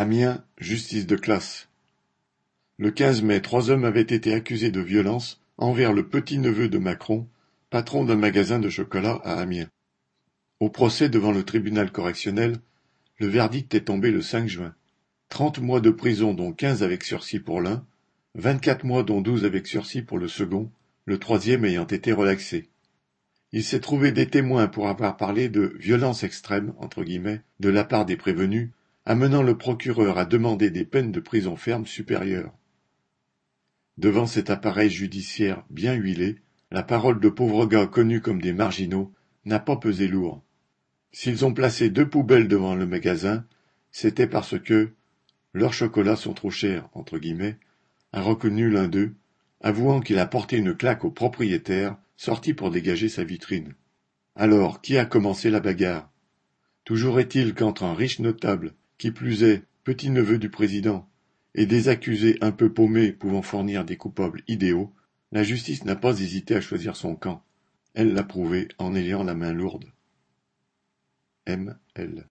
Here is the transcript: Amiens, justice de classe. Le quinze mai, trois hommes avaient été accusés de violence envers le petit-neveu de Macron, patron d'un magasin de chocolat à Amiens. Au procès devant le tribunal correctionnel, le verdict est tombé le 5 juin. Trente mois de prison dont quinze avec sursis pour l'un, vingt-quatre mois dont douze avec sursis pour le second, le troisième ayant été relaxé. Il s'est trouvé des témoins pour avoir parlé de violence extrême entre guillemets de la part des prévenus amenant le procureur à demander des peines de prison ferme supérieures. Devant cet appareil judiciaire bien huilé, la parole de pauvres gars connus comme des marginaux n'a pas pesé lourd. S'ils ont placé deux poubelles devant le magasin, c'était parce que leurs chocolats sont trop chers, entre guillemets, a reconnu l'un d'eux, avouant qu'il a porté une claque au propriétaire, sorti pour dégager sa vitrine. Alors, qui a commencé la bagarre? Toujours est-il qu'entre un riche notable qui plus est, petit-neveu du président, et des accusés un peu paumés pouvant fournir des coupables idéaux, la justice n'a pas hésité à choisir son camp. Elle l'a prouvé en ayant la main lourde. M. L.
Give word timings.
Amiens, 0.00 0.42
justice 0.56 1.06
de 1.06 1.14
classe. 1.14 1.68
Le 2.78 2.90
quinze 2.90 3.20
mai, 3.20 3.42
trois 3.42 3.68
hommes 3.68 3.84
avaient 3.84 4.00
été 4.00 4.32
accusés 4.32 4.70
de 4.70 4.80
violence 4.80 5.42
envers 5.58 5.92
le 5.92 6.08
petit-neveu 6.08 6.70
de 6.70 6.78
Macron, 6.78 7.28
patron 7.68 8.06
d'un 8.06 8.16
magasin 8.16 8.58
de 8.58 8.70
chocolat 8.70 9.20
à 9.24 9.34
Amiens. 9.34 9.68
Au 10.58 10.70
procès 10.70 11.10
devant 11.10 11.32
le 11.32 11.42
tribunal 11.42 11.92
correctionnel, 11.92 12.56
le 13.18 13.26
verdict 13.26 13.74
est 13.74 13.88
tombé 13.88 14.10
le 14.10 14.22
5 14.22 14.48
juin. 14.48 14.74
Trente 15.28 15.58
mois 15.58 15.82
de 15.82 15.90
prison 15.90 16.32
dont 16.32 16.54
quinze 16.54 16.82
avec 16.82 17.04
sursis 17.04 17.38
pour 17.38 17.60
l'un, 17.60 17.84
vingt-quatre 18.36 18.86
mois 18.86 19.02
dont 19.02 19.20
douze 19.20 19.44
avec 19.44 19.66
sursis 19.66 20.00
pour 20.00 20.16
le 20.16 20.28
second, 20.28 20.72
le 21.04 21.18
troisième 21.18 21.66
ayant 21.66 21.86
été 21.86 22.14
relaxé. 22.14 22.70
Il 23.52 23.62
s'est 23.62 23.80
trouvé 23.80 24.12
des 24.12 24.30
témoins 24.30 24.66
pour 24.66 24.88
avoir 24.88 25.18
parlé 25.18 25.50
de 25.50 25.76
violence 25.78 26.24
extrême 26.24 26.72
entre 26.78 27.04
guillemets 27.04 27.42
de 27.58 27.68
la 27.68 27.84
part 27.84 28.06
des 28.06 28.16
prévenus 28.16 28.70
amenant 29.06 29.42
le 29.42 29.56
procureur 29.56 30.18
à 30.18 30.24
demander 30.24 30.70
des 30.70 30.84
peines 30.84 31.12
de 31.12 31.20
prison 31.20 31.56
ferme 31.56 31.86
supérieures. 31.86 32.52
Devant 33.98 34.26
cet 34.26 34.50
appareil 34.50 34.90
judiciaire 34.90 35.64
bien 35.70 35.94
huilé, 35.94 36.36
la 36.70 36.82
parole 36.82 37.20
de 37.20 37.28
pauvres 37.28 37.66
gars 37.66 37.86
connus 37.86 38.20
comme 38.20 38.40
des 38.40 38.52
marginaux 38.52 39.12
n'a 39.44 39.58
pas 39.58 39.76
pesé 39.76 40.06
lourd. 40.06 40.42
S'ils 41.12 41.44
ont 41.44 41.52
placé 41.52 41.90
deux 41.90 42.08
poubelles 42.08 42.48
devant 42.48 42.74
le 42.74 42.86
magasin, 42.86 43.44
c'était 43.90 44.28
parce 44.28 44.58
que 44.58 44.92
leurs 45.52 45.72
chocolats 45.72 46.16
sont 46.16 46.34
trop 46.34 46.50
chers, 46.50 46.88
entre 46.94 47.18
guillemets, 47.18 47.58
a 48.12 48.22
reconnu 48.22 48.70
l'un 48.70 48.86
d'eux, 48.86 49.14
avouant 49.60 50.00
qu'il 50.00 50.18
a 50.18 50.26
porté 50.26 50.56
une 50.56 50.74
claque 50.74 51.04
au 51.04 51.10
propriétaire, 51.10 51.96
sorti 52.16 52.54
pour 52.54 52.70
dégager 52.70 53.08
sa 53.08 53.24
vitrine. 53.24 53.74
Alors, 54.36 54.80
qui 54.80 54.96
a 54.96 55.04
commencé 55.04 55.50
la 55.50 55.60
bagarre? 55.60 56.10
Toujours 56.84 57.18
est-il 57.18 57.54
qu'entre 57.54 57.82
un 57.82 57.94
riche 57.94 58.20
notable 58.20 58.74
qui 59.00 59.10
plus 59.12 59.44
est, 59.44 59.64
petit-neveu 59.82 60.38
du 60.38 60.50
président, 60.50 61.08
et 61.54 61.64
des 61.64 61.88
accusés 61.88 62.36
un 62.42 62.52
peu 62.52 62.70
paumés 62.70 63.12
pouvant 63.12 63.40
fournir 63.40 63.86
des 63.86 63.96
coupables 63.96 64.42
idéaux, 64.46 64.92
la 65.32 65.42
justice 65.42 65.86
n'a 65.86 65.96
pas 65.96 66.20
hésité 66.20 66.54
à 66.54 66.60
choisir 66.60 66.96
son 66.96 67.16
camp. 67.16 67.42
Elle 67.94 68.12
l'a 68.12 68.22
prouvé 68.22 68.68
en 68.76 68.94
ayant 68.94 69.24
la 69.24 69.34
main 69.34 69.54
lourde. 69.54 69.86
M. 71.46 71.78
L. 71.94 72.28